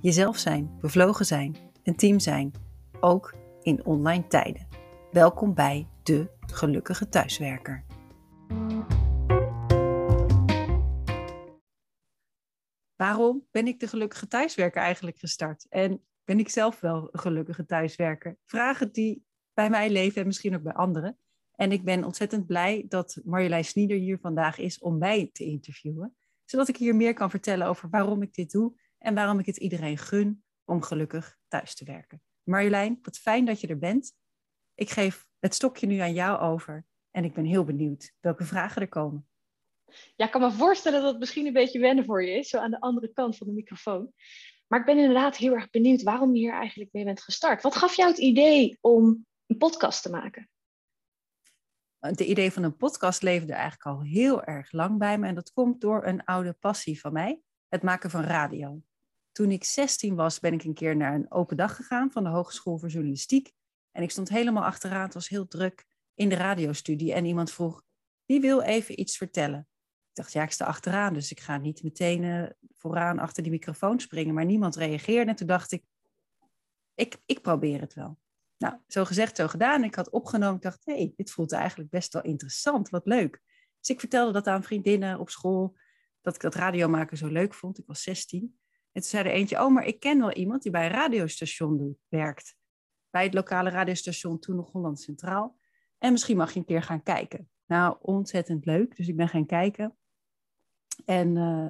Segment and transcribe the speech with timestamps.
[0.00, 2.52] jezelf zijn, bevlogen zijn, een team zijn,
[3.00, 4.66] ook in online tijden.
[5.10, 7.84] Welkom bij de Gelukkige Thuiswerker.
[12.96, 15.66] Waarom ben ik de Gelukkige Thuiswerker eigenlijk gestart?
[15.68, 18.38] En ben ik zelf wel een gelukkige thuiswerker?
[18.44, 21.18] Vragen die bij mij leven en misschien ook bij anderen.
[21.54, 26.16] En ik ben ontzettend blij dat Marjolein Snieder hier vandaag is om mij te interviewen.
[26.44, 28.74] Zodat ik hier meer kan vertellen over waarom ik dit doe
[29.06, 32.22] en waarom ik het iedereen gun om gelukkig thuis te werken.
[32.42, 34.12] Marjolein, wat fijn dat je er bent.
[34.74, 38.82] Ik geef het stokje nu aan jou over en ik ben heel benieuwd welke vragen
[38.82, 39.28] er komen.
[40.16, 42.58] Ja, ik kan me voorstellen dat het misschien een beetje wennen voor je is, zo
[42.58, 44.12] aan de andere kant van de microfoon.
[44.66, 47.62] Maar ik ben inderdaad heel erg benieuwd waarom je hier eigenlijk mee bent gestart.
[47.62, 50.50] Wat gaf jou het idee om een podcast te maken?
[51.98, 55.26] Het idee van een podcast leefde eigenlijk al heel erg lang bij me.
[55.26, 58.82] En dat komt door een oude passie van mij, het maken van radio.
[59.36, 62.28] Toen ik 16 was, ben ik een keer naar een open dag gegaan van de
[62.28, 63.52] Hogeschool voor Journalistiek.
[63.92, 65.84] En ik stond helemaal achteraan, het was heel druk,
[66.14, 67.12] in de radiostudie.
[67.12, 67.82] En iemand vroeg,
[68.24, 69.58] wie wil even iets vertellen?
[70.08, 73.52] Ik dacht, ja, ik sta achteraan, dus ik ga niet meteen uh, vooraan achter die
[73.52, 74.34] microfoon springen.
[74.34, 75.30] Maar niemand reageerde.
[75.30, 75.84] En toen dacht ik,
[76.94, 78.18] ik, ik probeer het wel.
[78.58, 79.84] Nou, zo gezegd, zo gedaan.
[79.84, 83.40] Ik had opgenomen, ik dacht, hé, hey, dit voelt eigenlijk best wel interessant, wat leuk.
[83.80, 85.76] Dus ik vertelde dat aan vriendinnen op school,
[86.20, 87.78] dat ik dat radiomaken zo leuk vond.
[87.78, 88.58] Ik was 16.
[88.96, 91.78] En toen zei er eentje, oh, maar ik ken wel iemand die bij een radiostation
[91.78, 92.56] doet, werkt.
[93.10, 95.58] Bij het lokale radiostation, toen nog Holland Centraal.
[95.98, 97.50] En misschien mag je een keer gaan kijken.
[97.66, 98.96] Nou, ontzettend leuk.
[98.96, 99.96] Dus ik ben gaan kijken.
[101.04, 101.66] En uh,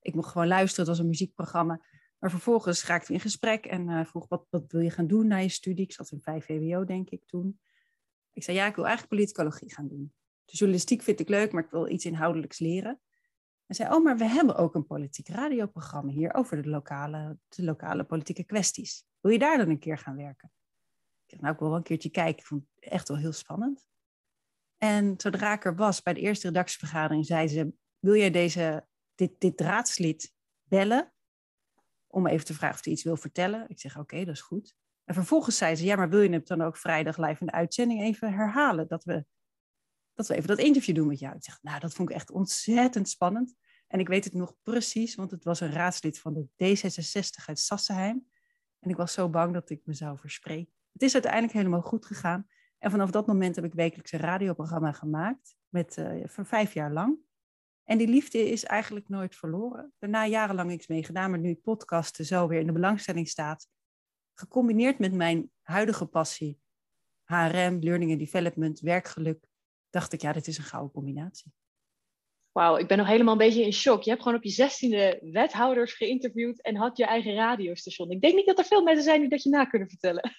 [0.00, 1.80] ik mocht gewoon luisteren, het was een muziekprogramma.
[2.18, 5.26] Maar vervolgens raakte we in gesprek en uh, vroeg, wat, wat wil je gaan doen
[5.26, 5.84] na je studie?
[5.84, 7.60] Ik zat in 5 VWO, denk ik, toen.
[8.32, 10.12] Ik zei, ja, ik wil eigenlijk politicologie gaan doen.
[10.44, 13.00] De journalistiek vind ik leuk, maar ik wil iets inhoudelijks leren.
[13.72, 17.64] En zei, oh, maar we hebben ook een politiek radioprogramma hier over de lokale, de
[17.64, 19.04] lokale politieke kwesties.
[19.20, 20.52] Wil je daar dan een keer gaan werken?
[21.24, 22.38] Ik dacht, nou, ik wil wel een keertje kijken.
[22.38, 23.86] Ik vond het echt wel heel spannend.
[24.76, 29.40] En zodra ik er was, bij de eerste redactievergadering, zei ze, wil jij deze, dit,
[29.40, 31.12] dit raadslid bellen?
[32.06, 33.68] Om even te vragen of hij iets wil vertellen.
[33.68, 34.74] Ik zeg, oké, dat is goed.
[35.04, 37.52] En vervolgens zei ze, ja, maar wil je het dan ook vrijdag live in de
[37.52, 38.88] uitzending even herhalen?
[38.88, 39.24] Dat we,
[40.26, 41.36] dat we even dat interview doen met jou.
[41.36, 43.54] Ik zeg, nou, dat vond ik echt ontzettend spannend.
[43.86, 47.58] En ik weet het nog precies, want het was een raadslid van de D66 uit
[47.58, 48.26] Sassenheim.
[48.78, 50.72] En ik was zo bang dat ik me zou verspreken.
[50.92, 52.46] Het is uiteindelijk helemaal goed gegaan.
[52.78, 56.92] En vanaf dat moment heb ik wekelijks een radioprogramma gemaakt, met, uh, voor vijf jaar
[56.92, 57.18] lang.
[57.84, 59.92] En die liefde is eigenlijk nooit verloren.
[59.98, 63.68] Daarna jarenlang niks mee gedaan, maar nu podcasten zo weer in de belangstelling staat.
[64.34, 66.60] Gecombineerd met mijn huidige passie,
[67.24, 69.46] HRM, Learning and Development, werkgeluk,
[69.92, 71.52] dacht ik, ja, dit is een gouden combinatie.
[72.52, 74.02] Wauw, ik ben nog helemaal een beetje in shock.
[74.02, 78.10] Je hebt gewoon op je zestiende wethouders geïnterviewd en had je eigen radiostation.
[78.10, 80.34] Ik denk niet dat er veel mensen zijn die dat je na kunnen vertellen.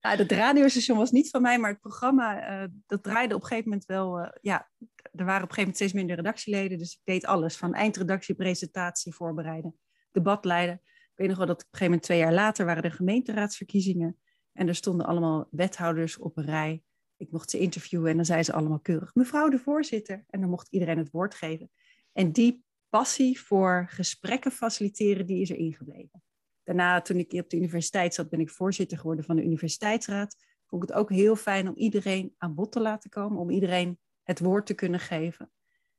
[0.00, 3.46] Ja, het radiostation was niet van mij, maar het programma, uh, dat draaide op een
[3.46, 4.20] gegeven moment wel...
[4.20, 4.70] Uh, ja,
[5.12, 7.56] er waren op een gegeven moment steeds minder redactieleden, dus ik deed alles.
[7.56, 9.78] Van eindredactie, presentatie, voorbereiden,
[10.10, 10.80] debat leiden.
[10.84, 14.18] Ik weet nog wel dat op een gegeven moment twee jaar later waren er gemeenteraadsverkiezingen.
[14.52, 16.82] En er stonden allemaal wethouders op een rij
[17.20, 20.24] ik mocht ze interviewen en dan zei ze allemaal keurig, mevrouw de voorzitter.
[20.28, 21.70] En dan mocht iedereen het woord geven.
[22.12, 26.22] En die passie voor gesprekken faciliteren, die is er ingebleven.
[26.62, 30.36] Daarna, toen ik op de universiteit zat, ben ik voorzitter geworden van de universiteitsraad.
[30.66, 33.98] Vond ik het ook heel fijn om iedereen aan bod te laten komen, om iedereen
[34.22, 35.50] het woord te kunnen geven.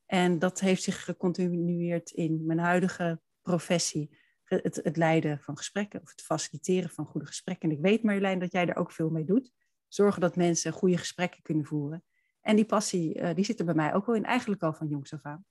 [0.05, 4.19] En dat heeft zich gecontinueerd in mijn huidige professie.
[4.43, 7.69] Het, leiden van gesprekken of het faciliteren van goede gesprekken.
[7.69, 9.51] En ik weet Marjolein dat jij er ook veel mee doet
[9.93, 12.03] zorgen dat mensen goede gesprekken kunnen voeren.
[12.41, 14.87] En die passie, uh, die zit er bij mij ook wel in, eigenlijk al van
[14.87, 15.45] jongs af aan.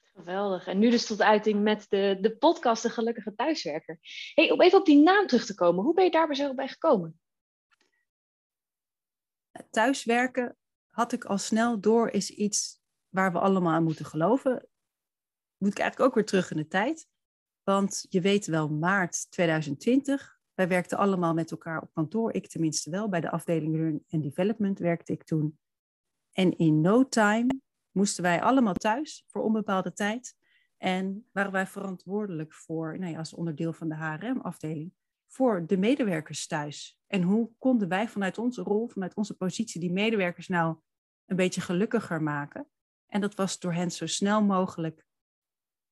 [0.00, 0.66] Geweldig.
[0.66, 3.98] En nu dus tot uiting met de, de podcast De Gelukkige Thuiswerker.
[4.34, 6.68] Hey, om even op die naam terug te komen, hoe ben je daar zo bij
[6.68, 7.20] gekomen?
[9.70, 10.56] Thuiswerken
[10.90, 14.68] had ik al snel door is iets waar we allemaal aan moeten geloven.
[15.56, 17.06] Moet ik eigenlijk ook weer terug in de tijd.
[17.62, 22.90] Want je weet wel, maart 2020 wij werkten allemaal met elkaar op kantoor, ik tenminste
[22.90, 23.08] wel.
[23.08, 25.58] Bij de afdeling Learn and Development werkte ik toen.
[26.32, 27.60] En in no time
[27.90, 30.36] moesten wij allemaal thuis voor onbepaalde tijd.
[30.76, 34.92] En waren wij verantwoordelijk voor, nou ja, als onderdeel van de HRM-afdeling,
[35.26, 37.00] voor de medewerkers thuis.
[37.06, 40.76] En hoe konden wij vanuit onze rol, vanuit onze positie, die medewerkers nou
[41.26, 42.68] een beetje gelukkiger maken?
[43.06, 45.06] En dat was door hen zo snel mogelijk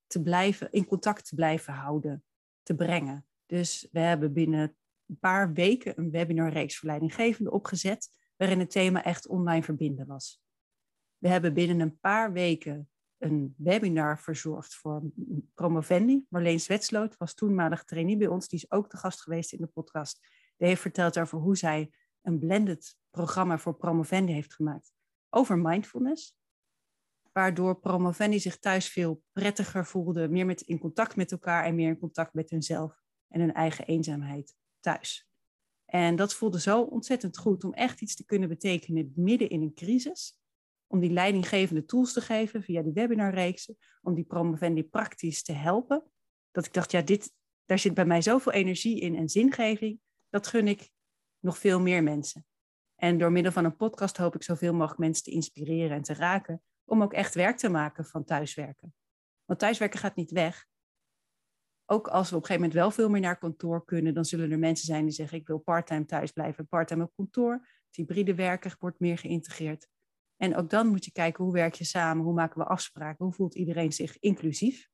[0.07, 2.25] te blijven, in contact te blijven houden,
[2.63, 3.27] te brengen.
[3.53, 4.77] Dus we hebben binnen
[5.07, 10.43] een paar weken een webinarreeks voor leidinggevenden opgezet, waarin het thema echt online verbinden was.
[11.19, 15.03] We hebben binnen een paar weken een webinar verzorgd voor
[15.55, 16.25] promovendi.
[16.29, 18.49] Marleen Zwetsloot was toenmalig trainee bij ons.
[18.49, 20.27] Die is ook de gast geweest in de podcast.
[20.57, 24.93] Die heeft verteld over hoe zij een blended programma voor promovendi heeft gemaakt
[25.31, 26.37] over mindfulness.
[27.33, 31.89] Waardoor promovendi zich thuis veel prettiger voelde, meer met, in contact met elkaar en meer
[31.89, 33.02] in contact met hunzelf
[33.33, 35.29] en hun eigen eenzaamheid thuis.
[35.85, 39.75] En dat voelde zo ontzettend goed om echt iets te kunnen betekenen midden in een
[39.75, 40.41] crisis
[40.93, 46.05] om die leidinggevende tools te geven via die webinarreeksen, om die promovendi praktisch te helpen.
[46.51, 47.33] Dat ik dacht, ja, dit,
[47.65, 50.91] daar zit bij mij zoveel energie in en zingeving, dat gun ik
[51.39, 52.47] nog veel meer mensen.
[52.95, 56.15] En door middel van een podcast hoop ik zoveel mogelijk mensen te inspireren en te
[56.15, 58.95] raken, om ook echt werk te maken van thuiswerken.
[59.45, 60.67] Want thuiswerken gaat niet weg.
[61.93, 64.51] Ook als we op een gegeven moment wel veel meer naar kantoor kunnen, dan zullen
[64.51, 67.53] er mensen zijn die zeggen: Ik wil parttime thuis blijven, parttime op kantoor.
[67.87, 69.89] Het hybride werken wordt meer geïntegreerd.
[70.37, 73.35] En ook dan moet je kijken hoe werk je samen, hoe maken we afspraken, hoe
[73.35, 74.89] voelt iedereen zich inclusief.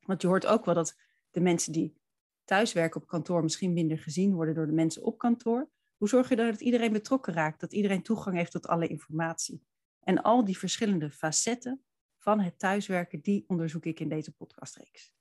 [0.00, 0.94] Want je hoort ook wel dat
[1.30, 2.00] de mensen die
[2.44, 5.70] thuiswerken op kantoor misschien minder gezien worden door de mensen op kantoor.
[5.96, 9.62] Hoe zorg je dat iedereen betrokken raakt, dat iedereen toegang heeft tot alle informatie?
[10.00, 11.84] En al die verschillende facetten
[12.18, 15.18] van het thuiswerken, die onderzoek ik in deze podcastreeks.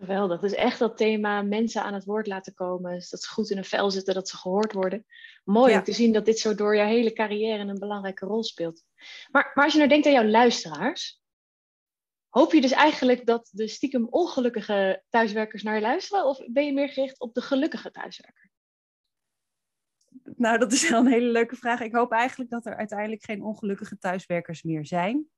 [0.00, 0.40] Geweldig.
[0.40, 2.94] Dus echt dat thema mensen aan het woord laten komen.
[2.94, 5.06] Dus dat ze goed in een vel zitten, dat ze gehoord worden.
[5.44, 8.84] Mooi om te zien dat dit zo door je hele carrière een belangrijke rol speelt.
[9.30, 11.22] Maar, maar als je nou denkt aan jouw luisteraars,
[12.28, 16.26] hoop je dus eigenlijk dat de stiekem ongelukkige thuiswerkers naar je luisteren?
[16.26, 18.50] Of ben je meer gericht op de gelukkige thuiswerker?
[20.36, 21.80] Nou, dat is wel een hele leuke vraag.
[21.80, 25.28] Ik hoop eigenlijk dat er uiteindelijk geen ongelukkige thuiswerkers meer zijn.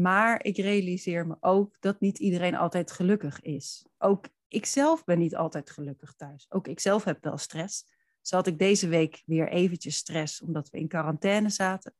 [0.00, 3.86] Maar ik realiseer me ook dat niet iedereen altijd gelukkig is.
[3.98, 6.46] Ook ik zelf ben niet altijd gelukkig thuis.
[6.48, 7.84] Ook ik zelf heb wel stress.
[8.20, 11.94] Zo had ik deze week weer eventjes stress omdat we in quarantaine zaten.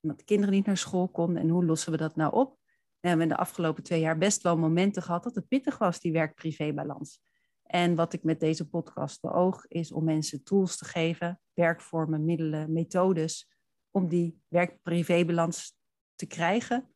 [0.00, 1.42] Omdat de kinderen niet naar school konden.
[1.42, 2.58] En hoe lossen we dat nou op?
[3.00, 6.12] We hebben de afgelopen twee jaar best wel momenten gehad dat het pittig was, die
[6.12, 7.20] werk-privé-balans.
[7.62, 12.72] En wat ik met deze podcast beoog, is om mensen tools te geven, werkvormen, middelen,
[12.72, 13.50] methodes,
[13.90, 15.74] om die werk-privé-balans
[16.14, 16.89] te krijgen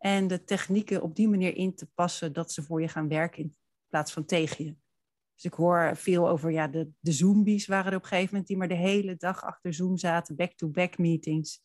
[0.00, 3.42] en de technieken op die manier in te passen dat ze voor je gaan werken
[3.42, 3.56] in
[3.88, 4.76] plaats van tegen je.
[5.34, 8.48] Dus ik hoor veel over, ja, de, de Zoombies waren er op een gegeven moment
[8.48, 11.62] die maar de hele dag achter Zoom zaten, back-to-back meetings.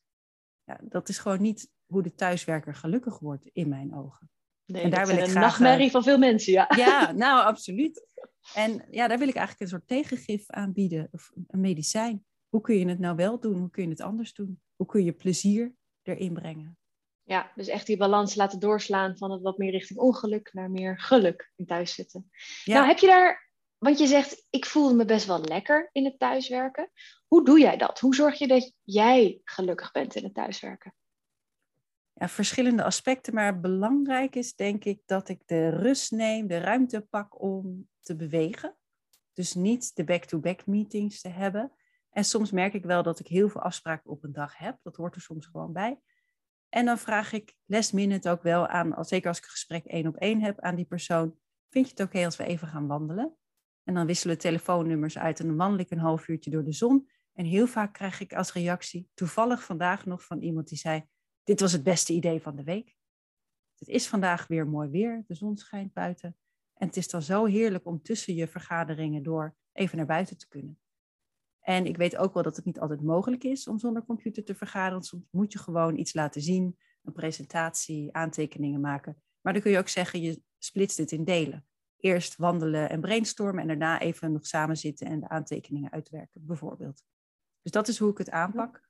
[0.63, 4.29] Ja, dat is gewoon niet hoe de thuiswerker gelukkig wordt, in mijn ogen.
[4.65, 6.71] Nee, en daar wil ik een graag, nachtmerrie van veel mensen, ja.
[6.75, 8.07] Ja, nou, absoluut.
[8.53, 12.25] En ja, daar wil ik eigenlijk een soort tegengif aanbieden, of een medicijn.
[12.49, 13.59] Hoe kun je het nou wel doen?
[13.59, 14.61] Hoe kun je het anders doen?
[14.75, 16.77] Hoe kun je plezier erin brengen?
[17.27, 20.99] Ja, dus echt die balans laten doorslaan van het wat meer richting ongeluk naar meer
[20.99, 22.29] geluk in thuiszitten.
[22.63, 22.73] Ja.
[22.73, 26.19] Nou, heb je daar, want je zegt, ik voelde me best wel lekker in het
[26.19, 26.91] thuiswerken.
[27.27, 27.99] Hoe doe jij dat?
[27.99, 30.93] Hoe zorg je dat jij gelukkig bent in het thuiswerken?
[32.13, 37.01] Ja, verschillende aspecten, maar belangrijk is denk ik dat ik de rust neem, de ruimte
[37.01, 38.75] pak om te bewegen.
[39.33, 41.71] Dus niet de back-to-back meetings te hebben.
[42.09, 44.77] En soms merk ik wel dat ik heel veel afspraken op een dag heb.
[44.83, 45.99] Dat hoort er soms gewoon bij.
[46.75, 50.07] En dan vraag ik last minute ook wel aan, zeker als ik een gesprek één
[50.07, 51.35] op één heb, aan die persoon.
[51.69, 53.35] Vind je het oké als we even gaan wandelen?
[53.83, 57.09] En dan wisselen telefoonnummers uit en dan wandel ik een half uurtje door de zon.
[57.33, 61.05] En heel vaak krijg ik als reactie, toevallig vandaag nog van iemand die zei,
[61.43, 62.95] dit was het beste idee van de week.
[63.77, 66.37] Het is vandaag weer mooi weer, de zon schijnt buiten.
[66.73, 70.47] En het is dan zo heerlijk om tussen je vergaderingen door even naar buiten te
[70.47, 70.79] kunnen.
[71.65, 74.55] En ik weet ook wel dat het niet altijd mogelijk is om zonder computer te
[74.55, 75.03] vergaderen.
[75.03, 79.21] Soms moet je gewoon iets laten zien, een presentatie, aantekeningen maken.
[79.41, 81.65] Maar dan kun je ook zeggen, je splitst dit in delen.
[81.97, 87.03] Eerst wandelen en brainstormen en daarna even nog samen zitten en de aantekeningen uitwerken, bijvoorbeeld.
[87.61, 88.84] Dus dat is hoe ik het aanpak.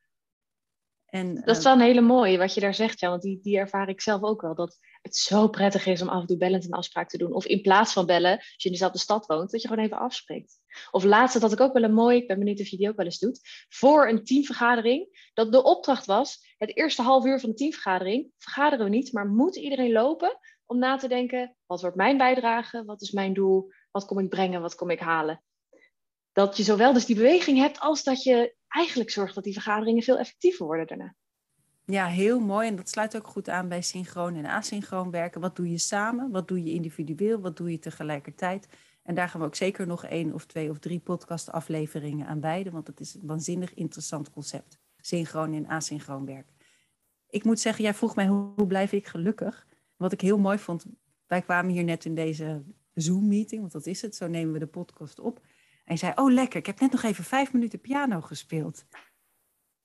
[1.15, 3.57] En, dat is wel een hele mooie wat je daar zegt, ja, want die, die
[3.57, 4.55] ervaar ik zelf ook wel.
[4.55, 7.34] Dat het zo prettig is om af en toe bellend een afspraak te doen.
[7.34, 9.98] Of in plaats van bellen, als je in dezelfde stad woont, dat je gewoon even
[9.98, 10.60] afspreekt.
[10.91, 12.95] Of laatst had ik ook wel een mooi, ik ben benieuwd of je die ook
[12.95, 17.50] wel eens doet, voor een teamvergadering, dat de opdracht was, het eerste half uur van
[17.50, 21.95] de teamvergadering, vergaderen we niet, maar moet iedereen lopen om na te denken, wat wordt
[21.95, 25.43] mijn bijdrage, wat is mijn doel, wat kom ik brengen, wat kom ik halen.
[26.35, 30.03] Dat je zowel dus die beweging hebt, als dat je eigenlijk zorgt dat die vergaderingen
[30.03, 31.15] veel effectiever worden daarna.
[31.85, 32.67] Ja, heel mooi.
[32.67, 35.41] En dat sluit ook goed aan bij synchroon en asynchroon werken.
[35.41, 36.31] Wat doe je samen?
[36.31, 37.39] Wat doe je individueel?
[37.39, 38.67] Wat doe je tegelijkertijd?
[39.03, 42.73] En daar gaan we ook zeker nog één of twee of drie podcastafleveringen aan wijden.
[42.73, 44.79] Want het is een waanzinnig interessant concept.
[44.97, 46.55] Synchroon en asynchroon werken.
[47.29, 49.67] Ik moet zeggen, jij vroeg mij hoe, hoe blijf ik gelukkig?
[49.95, 50.85] Wat ik heel mooi vond,
[51.27, 52.63] wij kwamen hier net in deze
[52.93, 55.41] Zoom-meeting, want dat is het, zo nemen we de podcast op.
[55.85, 58.85] En zei, oh lekker, ik heb net nog even vijf minuten piano gespeeld.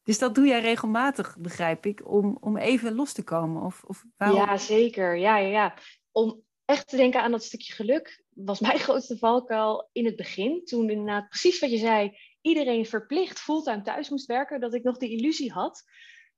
[0.02, 3.62] Dus dat doe jij regelmatig, begrijp ik, om, om even los te komen?
[3.62, 4.38] Of, of waarom?
[4.38, 5.16] Ja, zeker.
[5.16, 5.74] Ja, ja, ja.
[6.12, 10.64] Om echt te denken aan dat stukje geluk was mijn grootste valkuil in het begin.
[10.64, 14.96] Toen inderdaad precies wat je zei, iedereen verplicht fulltime thuis moest werken, dat ik nog
[14.96, 15.84] de illusie had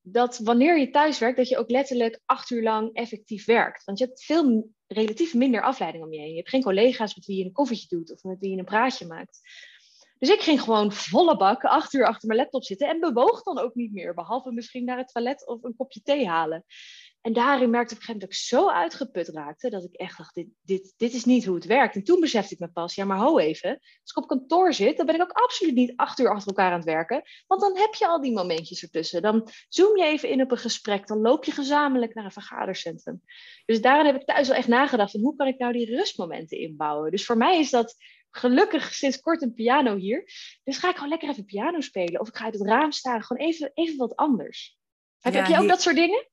[0.03, 3.85] dat wanneer je thuis werkt, dat je ook letterlijk acht uur lang effectief werkt.
[3.85, 6.31] Want je hebt veel relatief minder afleiding om je heen.
[6.31, 8.65] Je hebt geen collega's met wie je een koffietje doet of met wie je een
[8.65, 9.41] praatje maakt.
[10.19, 13.59] Dus ik ging gewoon volle bak acht uur achter mijn laptop zitten en bewoog dan
[13.59, 16.65] ook niet meer, behalve misschien naar het toilet of een kopje thee halen.
[17.23, 19.95] En daarin merkte ik op een gegeven moment dat ik zo uitgeput raakte, dat ik
[19.95, 21.95] echt dacht, dit, dit, dit is niet hoe het werkt.
[21.95, 24.97] En toen besefte ik me pas, ja maar ho even, als ik op kantoor zit,
[24.97, 27.23] dan ben ik ook absoluut niet acht uur achter elkaar aan het werken.
[27.47, 29.23] Want dan heb je al die momentjes ertussen.
[29.23, 33.23] Dan zoom je even in op een gesprek, dan loop je gezamenlijk naar een vergadercentrum.
[33.64, 36.59] Dus daarin heb ik thuis wel echt nagedacht, van hoe kan ik nou die rustmomenten
[36.59, 37.11] inbouwen?
[37.11, 37.95] Dus voor mij is dat
[38.31, 40.25] gelukkig sinds kort een piano hier.
[40.64, 42.21] Dus ga ik gewoon lekker even piano spelen.
[42.21, 44.79] Of ik ga uit het raam staan, gewoon even, even wat anders.
[45.21, 46.31] Heb, heb je ook dat soort dingen?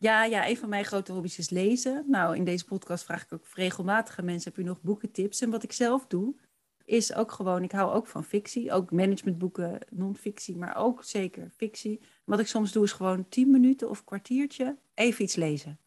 [0.00, 2.04] Ja, ja, een van mijn grote hobby's is lezen.
[2.06, 5.40] Nou, in deze podcast vraag ik ook regelmatig aan mensen: heb je nog boekentips?
[5.40, 6.34] En wat ik zelf doe,
[6.84, 8.72] is ook gewoon, ik hou ook van fictie.
[8.72, 12.00] Ook managementboeken, non-fictie, maar ook zeker fictie.
[12.24, 15.78] Wat ik soms doe, is gewoon tien minuten of kwartiertje even iets lezen.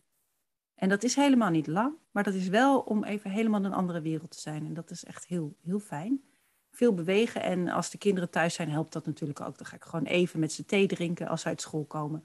[0.75, 4.01] En dat is helemaal niet lang, maar dat is wel om even helemaal een andere
[4.01, 4.65] wereld te zijn.
[4.65, 6.23] En dat is echt heel, heel fijn.
[6.71, 9.57] Veel bewegen en als de kinderen thuis zijn, helpt dat natuurlijk ook.
[9.57, 12.23] Dan ga ik gewoon even met ze thee drinken als ze uit school komen.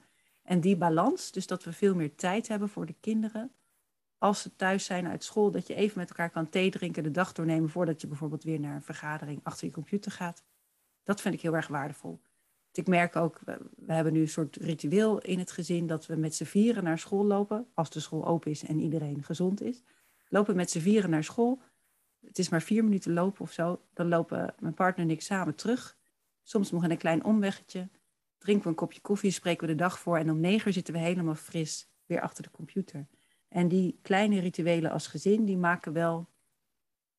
[0.49, 3.51] En die balans, dus dat we veel meer tijd hebben voor de kinderen.
[4.17, 7.11] Als ze thuis zijn uit school, dat je even met elkaar kan thee drinken, de
[7.11, 10.43] dag doornemen voordat je bijvoorbeeld weer naar een vergadering achter je computer gaat.
[11.03, 12.21] Dat vind ik heel erg waardevol.
[12.71, 13.39] Ik merk ook,
[13.75, 16.99] we hebben nu een soort ritueel in het gezin dat we met z'n vieren naar
[16.99, 17.67] school lopen.
[17.73, 19.83] Als de school open is en iedereen gezond is.
[20.27, 21.61] Lopen met z'n vieren naar school.
[22.25, 23.81] Het is maar vier minuten lopen of zo.
[23.93, 25.97] Dan lopen mijn partner en ik samen terug.
[26.43, 27.89] Soms nog in een klein omweggetje
[28.39, 30.93] drinken we een kopje koffie, spreken we de dag voor en om negen uur zitten
[30.93, 33.07] we helemaal fris weer achter de computer.
[33.47, 36.29] En die kleine rituelen als gezin, die maken wel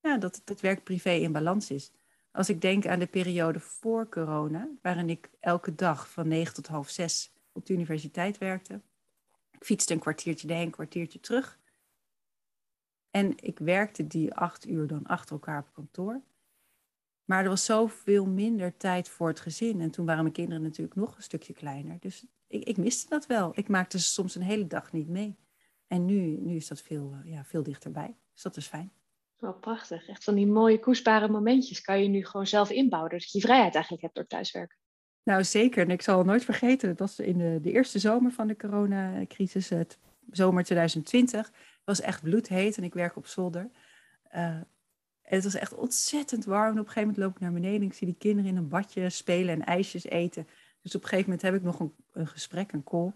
[0.00, 1.92] ja, dat het werk privé in balans is.
[2.32, 6.66] Als ik denk aan de periode voor corona, waarin ik elke dag van negen tot
[6.66, 8.80] half zes op de universiteit werkte.
[9.50, 11.58] Ik fietste een kwartiertje heen, een kwartiertje terug.
[13.10, 16.20] En ik werkte die acht uur dan achter elkaar op kantoor.
[17.30, 19.80] Maar er was zoveel minder tijd voor het gezin.
[19.80, 21.96] En toen waren mijn kinderen natuurlijk nog een stukje kleiner.
[22.00, 23.52] Dus ik, ik miste dat wel.
[23.54, 25.36] Ik maakte ze soms een hele dag niet mee.
[25.86, 28.16] En nu, nu is dat veel, eh, ja, veel dichterbij.
[28.32, 28.92] Dus dat is fijn.
[29.38, 30.08] Wel prachtig.
[30.08, 33.10] Echt van die mooie koestbare momentjes kan je nu gewoon zelf inbouwen.
[33.10, 34.76] Dat je je vrijheid eigenlijk hebt door thuiswerken.
[35.22, 35.84] Nou zeker.
[35.84, 36.88] En ik zal het nooit vergeten.
[36.88, 39.68] Dat was in de, de eerste zomer van de coronacrisis.
[39.68, 39.98] Het
[40.30, 41.46] zomer 2020.
[41.46, 43.70] Het was echt bloedheet en ik werk op zolder.
[44.34, 44.60] Uh,
[45.30, 46.72] en het was echt ontzettend warm.
[46.72, 47.80] En op een gegeven moment loop ik naar beneden.
[47.80, 50.46] En ik zie die kinderen in een badje spelen en ijsjes eten.
[50.82, 53.12] Dus op een gegeven moment heb ik nog een, een gesprek, een call.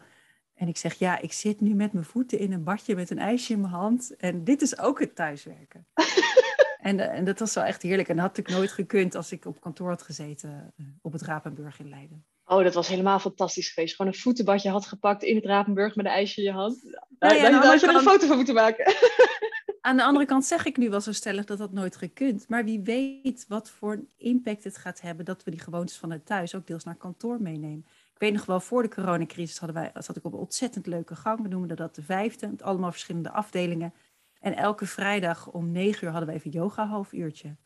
[0.54, 3.18] En ik zeg, ja, ik zit nu met mijn voeten in een badje met een
[3.18, 4.16] ijsje in mijn hand.
[4.16, 5.87] En dit is ook het thuiswerken.
[6.78, 8.09] en, eh, en dat was wel echt heerlijk.
[8.09, 11.23] En dat had ik nooit gekund als ik op kantoor had gezeten uh, op het
[11.23, 12.25] Rapenburg in Leiden.
[12.44, 13.97] Oh, dat was helemaal fantastisch geweest.
[13.97, 16.99] Gewoon een voetenbadje had gepakt in het Rapenburg met een ijsje in je hand.
[17.18, 18.94] Daar, ja, daar had je er een foto van moeten maken.
[19.84, 22.48] Aan de andere kant zeg ik nu wel zo stellig dat dat nooit gekund.
[22.48, 26.26] Maar wie weet wat voor impact het gaat hebben dat we die gewoontes van het
[26.26, 27.86] thuis ook deels naar kantoor meenemen.
[27.86, 31.14] Ik weet nog wel, voor de coronacrisis hadden wij, zat ik op een ontzettend leuke
[31.16, 31.42] gang.
[31.42, 33.94] We noemden dat de vijfde, met allemaal verschillende afdelingen.
[34.40, 37.56] En elke vrijdag om negen uur hadden we even yoga half uurtje.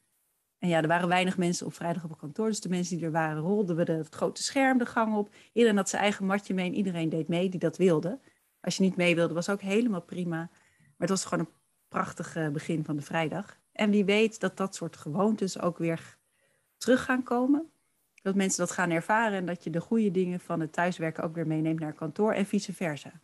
[0.58, 2.48] En ja, er waren weinig mensen op vrijdag op het kantoor.
[2.48, 5.34] Dus de mensen die er waren, rolden we de, het grote scherm de gang op.
[5.52, 8.20] Iedereen had zijn eigen matje mee en iedereen deed mee die dat wilde.
[8.60, 10.36] Als je niet mee wilde, was ook helemaal prima.
[10.36, 11.52] Maar het was gewoon een
[11.88, 13.58] prachtig begin van de vrijdag.
[13.72, 16.18] En wie weet dat dat soort gewoontes ook weer
[16.76, 17.72] terug gaan komen.
[18.22, 21.34] Dat mensen dat gaan ervaren en dat je de goede dingen van het thuiswerken ook
[21.34, 23.20] weer meeneemt naar kantoor en vice versa.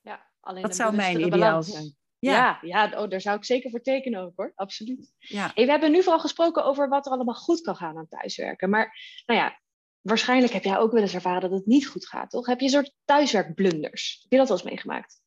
[0.00, 1.96] Ja, alleen dat zou mijn ideaal zijn.
[2.18, 5.14] Ja, ja, ja oh, daar zou ik zeker voor tekenen ook hoor, absoluut.
[5.18, 5.52] Ja.
[5.54, 8.70] we hebben nu vooral gesproken over wat er allemaal goed kan gaan aan thuiswerken.
[8.70, 8.92] Maar
[9.26, 9.60] nou ja,
[10.00, 12.46] waarschijnlijk heb jij ook wel eens ervaren dat het niet goed gaat, toch?
[12.46, 14.18] Heb je een soort thuiswerkblunders?
[14.22, 15.22] Heb je dat wel eens meegemaakt?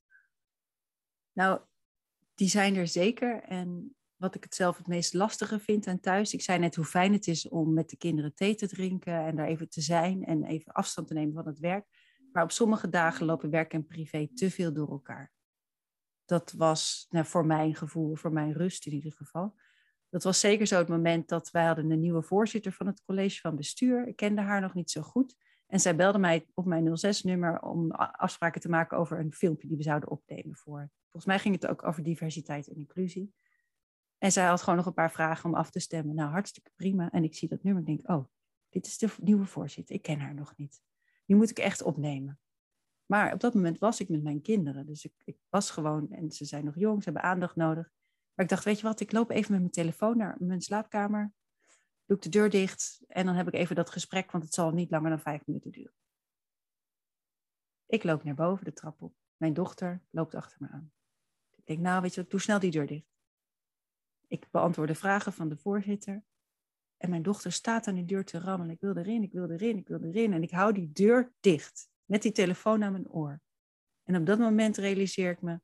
[1.34, 1.62] Nou,
[2.36, 3.44] die zijn er zeker.
[3.44, 6.34] En wat ik het zelf het meest lastige vind aan thuis.
[6.34, 9.36] Ik zei net hoe fijn het is om met de kinderen thee te drinken en
[9.36, 11.86] daar even te zijn en even afstand te nemen van het werk.
[12.32, 15.32] Maar op sommige dagen lopen werk en privé te veel door elkaar.
[16.26, 19.56] Dat was nou, voor mijn gevoel, voor mijn rust in ieder geval.
[20.10, 23.40] Dat was zeker zo het moment dat wij hadden een nieuwe voorzitter van het college
[23.40, 24.08] van bestuur.
[24.08, 25.36] Ik kende haar nog niet zo goed.
[25.72, 29.78] En zij belde mij op mijn 06-nummer om afspraken te maken over een filmpje die
[29.78, 30.90] we zouden opnemen voor.
[31.02, 33.34] Volgens mij ging het ook over diversiteit en inclusie.
[34.18, 36.16] En zij had gewoon nog een paar vragen om af te stemmen.
[36.16, 37.12] Nou, hartstikke prima.
[37.12, 38.26] En ik zie dat nummer en denk, oh,
[38.70, 39.96] dit is de nieuwe voorzitter.
[39.96, 40.82] Ik ken haar nog niet.
[41.26, 42.40] Nu moet ik echt opnemen.
[43.06, 44.86] Maar op dat moment was ik met mijn kinderen.
[44.86, 47.92] Dus ik, ik was gewoon, en ze zijn nog jong, ze hebben aandacht nodig.
[48.34, 51.34] Maar ik dacht, weet je wat, ik loop even met mijn telefoon naar mijn slaapkamer.
[52.12, 54.72] Doe ik de deur dicht en dan heb ik even dat gesprek, want het zal
[54.72, 55.94] niet langer dan vijf minuten duren.
[57.86, 59.16] Ik loop naar boven de trap op.
[59.38, 60.92] Mijn dochter loopt achter me aan.
[61.56, 63.06] Ik denk, nou weet je wat, doe snel die deur dicht.
[64.28, 66.24] Ik beantwoord de vragen van de voorzitter.
[66.98, 68.74] En mijn dochter staat aan die deur te rammelen.
[68.74, 70.34] Ik wil erin, ik wil erin, ik wil erin.
[70.34, 73.42] En ik hou die deur dicht met die telefoon aan mijn oor.
[74.04, 75.62] En op dat moment realiseer ik me,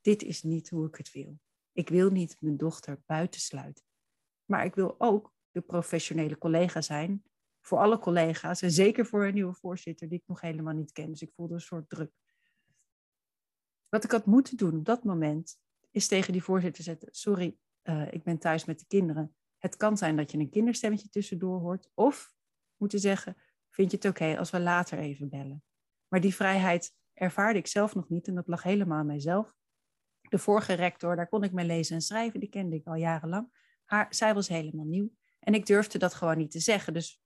[0.00, 1.38] dit is niet hoe ik het wil.
[1.72, 3.84] Ik wil niet mijn dochter buitensluiten.
[4.44, 7.24] Maar ik wil ook de professionele collega zijn
[7.60, 8.62] voor alle collega's.
[8.62, 11.10] En zeker voor een nieuwe voorzitter die ik nog helemaal niet ken.
[11.10, 12.12] Dus ik voelde een soort druk.
[13.88, 15.58] Wat ik had moeten doen op dat moment,
[15.90, 17.08] is tegen die voorzitter zetten.
[17.10, 19.36] Sorry, uh, ik ben thuis met de kinderen.
[19.58, 21.90] Het kan zijn dat je een kinderstemmetje tussendoor hoort.
[21.94, 22.34] Of
[22.76, 23.36] moeten zeggen,
[23.70, 25.64] vind je het oké als we later even bellen?
[26.08, 29.54] Maar die vrijheid ervaarde ik zelf nog niet en dat lag helemaal aan mijzelf.
[30.20, 33.64] De vorige rector, daar kon ik mee lezen en schrijven, die kende ik al jarenlang.
[33.84, 35.10] Haar, zij was helemaal nieuw
[35.46, 36.92] en ik durfde dat gewoon niet te zeggen.
[36.92, 37.22] Dus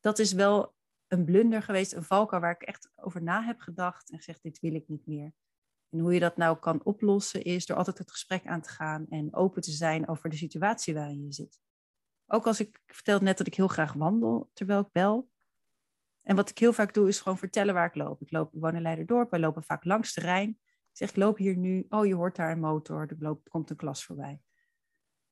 [0.00, 0.74] dat is wel
[1.06, 4.60] een blunder geweest, een valkuil waar ik echt over na heb gedacht en gezegd, dit
[4.60, 5.32] wil ik niet meer.
[5.88, 9.06] En hoe je dat nou kan oplossen is door altijd het gesprek aan te gaan
[9.08, 11.60] en open te zijn over de situatie waarin je zit.
[12.26, 15.30] Ook als ik, vertelde net dat ik heel graag wandel terwijl ik bel.
[16.22, 18.20] En wat ik heel vaak doe is gewoon vertellen waar ik loop.
[18.20, 20.48] Ik loop, ik woon in Leiderdorp, wij lopen vaak langs de Rijn.
[20.90, 21.86] Ik zeg, ik loop hier nu.
[21.88, 24.40] Oh, je hoort daar een motor, er loopt, komt een klas voorbij.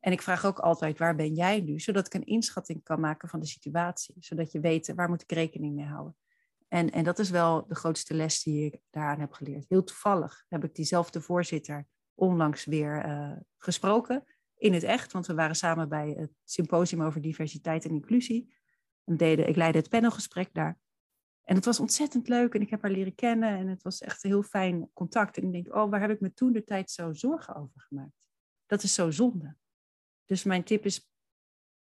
[0.00, 1.80] En ik vraag ook altijd, waar ben jij nu?
[1.80, 4.14] Zodat ik een inschatting kan maken van de situatie.
[4.18, 6.16] Zodat je weet, waar moet ik rekening mee houden?
[6.68, 9.64] En, en dat is wel de grootste les die ik daaraan heb geleerd.
[9.68, 14.24] Heel toevallig heb ik diezelfde voorzitter onlangs weer uh, gesproken.
[14.56, 18.54] In het echt, want we waren samen bij het symposium over diversiteit en inclusie.
[19.04, 20.78] En deden, ik leidde het panelgesprek daar.
[21.42, 24.24] En het was ontzettend leuk en ik heb haar leren kennen en het was echt
[24.24, 25.36] een heel fijn contact.
[25.36, 28.28] En ik denk, oh, waar heb ik me toen de tijd zo zorgen over gemaakt?
[28.66, 29.56] Dat is zo zonde.
[30.28, 31.08] Dus mijn tip is,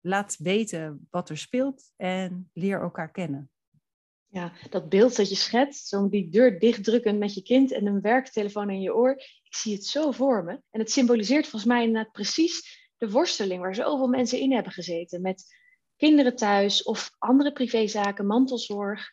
[0.00, 3.50] laat weten wat er speelt en leer elkaar kennen.
[4.26, 8.00] Ja, dat beeld dat je schetst, zo die deur dichtdrukken met je kind en een
[8.00, 9.11] werktelefoon in je oor,
[9.42, 10.62] ik zie het zo voor me.
[10.70, 15.20] En het symboliseert volgens mij inderdaad precies de worsteling waar zoveel mensen in hebben gezeten.
[15.20, 15.44] Met
[15.96, 19.11] kinderen thuis of andere privézaken, mantelzorg.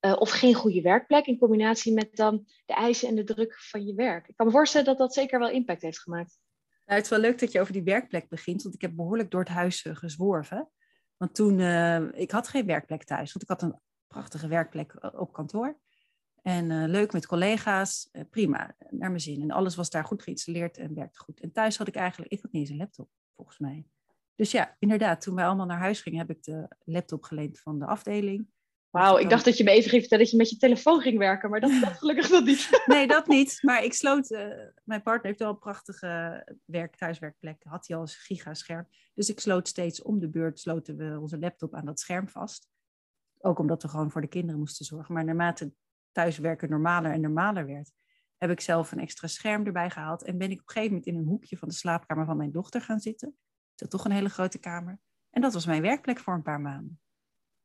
[0.00, 3.86] Uh, of geen goede werkplek in combinatie met dan de eisen en de druk van
[3.86, 4.28] je werk.
[4.28, 6.38] Ik kan me voorstellen dat dat zeker wel impact heeft gemaakt.
[6.84, 9.30] Nou, het is wel leuk dat je over die werkplek begint, want ik heb behoorlijk
[9.30, 10.70] door het huis uh, gezworven.
[11.16, 15.32] Want toen, uh, ik had geen werkplek thuis, want ik had een prachtige werkplek op
[15.32, 15.78] kantoor.
[16.42, 19.42] En leuk met collega's, prima, naar mijn zin.
[19.42, 21.40] En alles was daar goed geïnstalleerd en werkte goed.
[21.40, 23.86] En thuis had ik eigenlijk, ik had niet eens een laptop, volgens mij.
[24.34, 27.78] Dus ja, inderdaad, toen wij allemaal naar huis gingen, heb ik de laptop geleend van
[27.78, 28.48] de afdeling.
[28.92, 31.18] Wauw, ik dacht dat je me even ging vertellen dat je met je telefoon ging
[31.18, 32.68] werken, maar dat, dat gelukkig nog niet.
[32.86, 33.58] nee, dat niet.
[33.62, 34.48] Maar ik sloot, uh,
[34.84, 38.88] mijn partner heeft wel een prachtige werk, thuiswerkplek, had hij al een gigascherm.
[39.14, 42.68] Dus ik sloot steeds om de beurt, sloten we onze laptop aan dat scherm vast.
[43.40, 45.14] Ook omdat we gewoon voor de kinderen moesten zorgen.
[45.14, 45.72] Maar naarmate
[46.10, 47.90] thuiswerken normaler en normaler werd,
[48.36, 50.22] heb ik zelf een extra scherm erbij gehaald.
[50.22, 52.52] En ben ik op een gegeven moment in een hoekje van de slaapkamer van mijn
[52.52, 53.36] dochter gaan zitten.
[53.74, 55.00] Dat toch een hele grote kamer.
[55.30, 57.01] En dat was mijn werkplek voor een paar maanden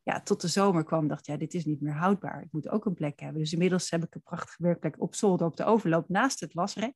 [0.08, 2.42] ja, tot de zomer kwam, dacht ja, dit is niet meer houdbaar.
[2.42, 3.42] Ik moet ook een plek hebben.
[3.42, 6.94] Dus inmiddels heb ik een prachtige werkplek op zolder op de overloop naast het wasrek.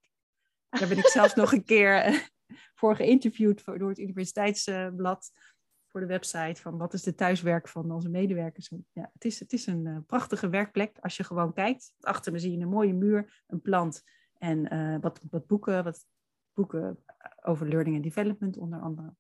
[0.70, 2.20] Daar ben ik zelfs nog een keer eh,
[2.76, 5.32] voor geïnterviewd door het universiteitsblad
[5.88, 8.72] voor de website van wat is de thuiswerk van onze medewerkers.
[8.92, 11.94] Ja, het is, het is een uh, prachtige werkplek als je gewoon kijkt.
[12.00, 14.04] Achter me zie je een mooie muur, een plant
[14.38, 16.06] en wat, wat boeken, wat
[16.54, 17.04] boeken
[17.42, 19.16] over learning and development onder andere.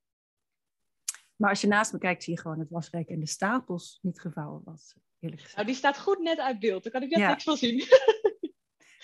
[1.42, 4.20] Maar als je naast me kijkt, zie je gewoon het wasrek en de stapels niet
[4.20, 4.96] gevouwen was.
[5.20, 5.56] Eerlijk gezegd.
[5.56, 6.84] Nou, die staat goed net uit beeld.
[6.84, 7.84] Daar kan ik net niks van zien.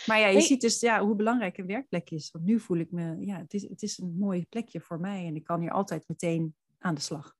[0.06, 2.32] Maar ja, je ziet dus ja, hoe belangrijk een werkplek is.
[2.32, 5.26] Want nu voel ik me, ja, het is, het is een mooi plekje voor mij
[5.26, 7.36] en ik kan hier altijd meteen aan de slag.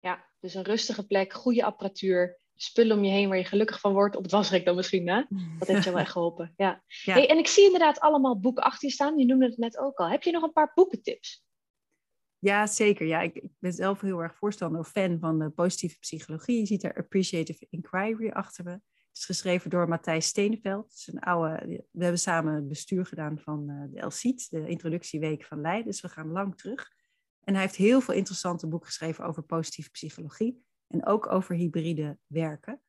[0.00, 3.92] Ja, dus een rustige plek, goede apparatuur, spullen om je heen waar je gelukkig van
[3.92, 4.16] wordt.
[4.16, 5.22] Op het wasrek dan misschien, hè?
[5.58, 6.52] Dat heeft je wel echt geholpen.
[6.56, 6.82] Ja.
[6.86, 9.18] Hey, en ik zie inderdaad allemaal boeken achter je staan.
[9.18, 10.08] Je noemde het net ook al.
[10.08, 11.44] Heb je nog een paar boekentips?
[12.42, 13.06] Ja, zeker.
[13.06, 16.58] Ja, ik, ik, ben zelf heel erg voorstander of fan van de positieve psychologie.
[16.58, 18.70] Je ziet er appreciative inquiry achter me.
[18.70, 20.84] Het is geschreven door Matthijs Steneveld.
[20.84, 21.20] Het is een
[21.90, 25.86] we hebben samen het bestuur gedaan van uh, de LCIT, de introductieweek van Leiden.
[25.86, 26.92] Dus we gaan lang terug.
[27.40, 30.64] En hij heeft heel veel interessante boeken geschreven over positieve psychologie.
[30.86, 32.80] En ook over hybride werken.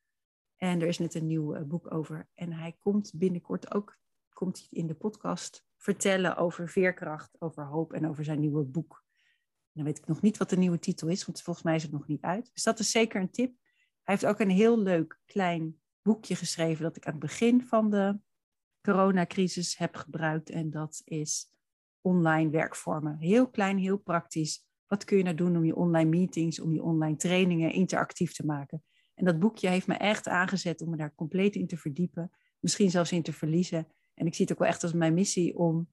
[0.58, 2.28] En er is net een nieuw eh, boek over.
[2.34, 3.98] En hij komt binnenkort ook
[4.34, 9.04] komt hij in de podcast vertellen over veerkracht, over hoop en over zijn nieuwe boek.
[9.74, 11.92] Dan weet ik nog niet wat de nieuwe titel is, want volgens mij is het
[11.92, 12.50] nog niet uit.
[12.54, 13.56] Dus dat is zeker een tip.
[14.04, 17.90] Hij heeft ook een heel leuk klein boekje geschreven dat ik aan het begin van
[17.90, 18.20] de
[18.82, 20.50] coronacrisis heb gebruikt.
[20.50, 21.52] En dat is
[22.02, 23.18] online werkvormen.
[23.18, 24.68] Heel klein, heel praktisch.
[24.88, 28.46] Wat kun je nou doen om je online meetings, om je online trainingen interactief te
[28.46, 28.84] maken?
[29.14, 32.32] En dat boekje heeft me echt aangezet om me daar compleet in te verdiepen.
[32.60, 33.88] Misschien zelfs in te verliezen.
[34.14, 35.90] En ik zie het ook wel echt als mijn missie om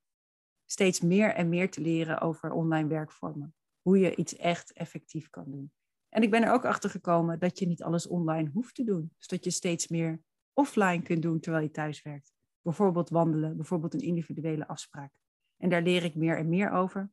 [0.64, 3.54] steeds meer en meer te leren over online werkvormen.
[3.80, 5.72] Hoe je iets echt effectief kan doen.
[6.08, 9.12] En ik ben er ook achter gekomen dat je niet alles online hoeft te doen.
[9.16, 12.32] Dus dat je steeds meer offline kunt doen terwijl je thuis werkt.
[12.62, 15.12] Bijvoorbeeld wandelen, bijvoorbeeld een individuele afspraak.
[15.56, 17.10] En daar leer ik meer en meer over.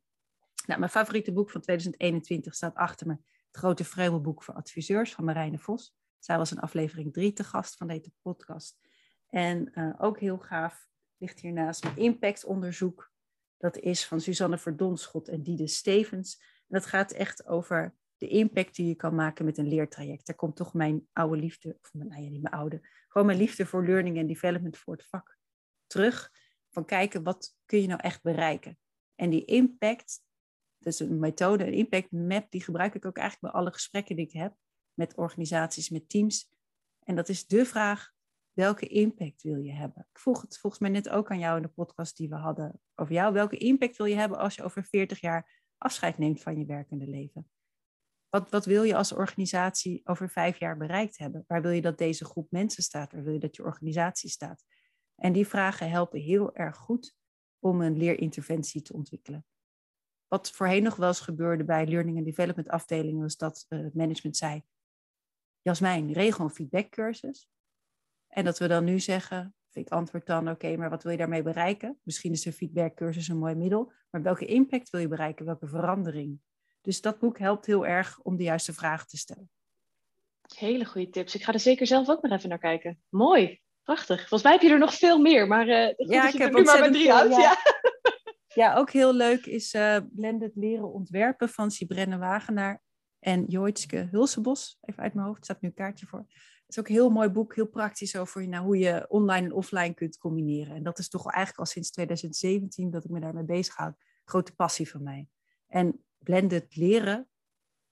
[0.66, 3.12] Nou, mijn favoriete boek van 2021 staat achter me.
[3.46, 5.96] Het grote vreubelboek voor adviseurs van Marijne Vos.
[6.18, 8.78] Zij was in aflevering 3 te gast van deze podcast.
[9.26, 13.12] En uh, ook heel gaaf ligt hiernaast mijn impactonderzoek.
[13.56, 16.42] Dat is van Suzanne Verdonschot en Diede Stevens.
[16.68, 20.26] En dat gaat echt over de impact die je kan maken met een leertraject.
[20.26, 23.38] Daar komt toch mijn oude liefde, of mijn, nou ja, niet mijn oude, gewoon mijn
[23.38, 25.38] liefde voor learning en development voor het vak
[25.86, 26.30] terug.
[26.70, 28.78] Van kijken, wat kun je nou echt bereiken?
[29.14, 30.22] En die impact,
[30.78, 34.16] dat is een methode, een impact map, die gebruik ik ook eigenlijk bij alle gesprekken
[34.16, 34.54] die ik heb
[34.94, 36.52] met organisaties, met teams.
[37.04, 38.12] En dat is de vraag,
[38.52, 40.06] welke impact wil je hebben?
[40.10, 42.80] Ik vroeg het volgens mij net ook aan jou in de podcast die we hadden
[42.94, 43.32] over jou.
[43.32, 47.06] Welke impact wil je hebben als je over 40 jaar afscheid neemt van je werkende
[47.06, 47.50] leven?
[48.28, 51.44] Wat, wat wil je als organisatie over vijf jaar bereikt hebben?
[51.46, 53.12] Waar wil je dat deze groep mensen staat?
[53.12, 54.64] Waar wil je dat je organisatie staat?
[55.14, 57.16] En die vragen helpen heel erg goed
[57.58, 59.46] om een leerinterventie te ontwikkelen.
[60.28, 64.36] Wat voorheen nog wel eens gebeurde bij learning and development afdelingen, was dat uh, management
[64.36, 64.62] zei:
[65.62, 67.50] Jasmijn, regel een feedbackcursus.
[68.28, 71.42] En dat we dan nu zeggen, ik antwoord dan, oké, maar wat wil je daarmee
[71.42, 71.98] bereiken?
[72.02, 75.44] Misschien is een feedbackcursus een mooi middel, maar welke impact wil je bereiken?
[75.44, 76.40] Welke verandering?
[76.80, 79.50] Dus dat boek helpt heel erg om de juiste vragen te stellen.
[80.56, 81.34] Hele goede tips.
[81.34, 83.00] Ik ga er zeker zelf ook nog even naar kijken.
[83.08, 84.18] Mooi, prachtig.
[84.18, 86.90] Volgens mij heb je er nog veel meer, maar uh, ja, ik heb nu maar
[86.90, 87.36] drie uit.
[87.36, 87.56] Ja.
[88.54, 88.74] ja.
[88.74, 92.82] ook heel leuk is uh, Blended Leren Ontwerpen van Sibrenne Wagenaar
[93.18, 94.78] en Joitske Hulsebos.
[94.80, 96.26] Even uit mijn hoofd, staat nu een kaartje voor.
[96.68, 99.52] Het is ook een heel mooi boek, heel praktisch over nou, hoe je online en
[99.52, 100.74] offline kunt combineren.
[100.74, 103.96] En dat is toch eigenlijk al sinds 2017 dat ik me daarmee bezig houd.
[104.24, 105.28] Grote passie van mij.
[105.66, 107.28] En blended leren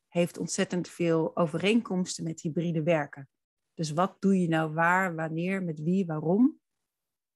[0.09, 3.29] heeft ontzettend veel overeenkomsten met hybride werken.
[3.75, 6.61] Dus wat doe je nou waar, wanneer, met wie, waarom?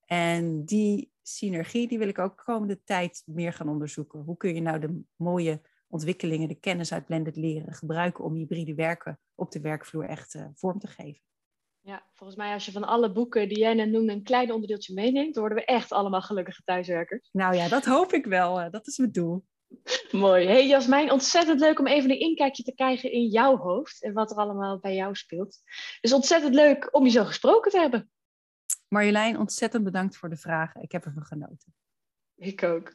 [0.00, 4.20] En die synergie die wil ik ook de komende tijd meer gaan onderzoeken.
[4.20, 8.74] Hoe kun je nou de mooie ontwikkelingen, de kennis uit blended leren gebruiken om hybride
[8.74, 11.28] werken op de werkvloer echt uh, vorm te geven?
[11.82, 14.94] Ja, volgens mij als je van alle boeken die jij net noemde een klein onderdeeltje
[14.94, 17.28] meeneemt, worden we echt allemaal gelukkige thuiswerkers.
[17.32, 18.60] Nou ja, dat hoop ik wel.
[18.60, 19.44] Eh, dat is mijn doel.
[20.10, 20.46] Mooi.
[20.46, 24.30] Hey Jasmijn, ontzettend leuk om even een inkijkje te krijgen in jouw hoofd en wat
[24.30, 25.58] er allemaal bij jou speelt.
[26.00, 28.10] Dus ontzettend leuk om je zo gesproken te hebben.
[28.88, 30.82] Marjolein, ontzettend bedankt voor de vragen.
[30.82, 31.74] Ik heb ervan genoten.
[32.36, 32.94] Ik ook.